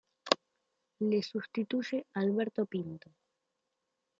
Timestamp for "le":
1.09-1.21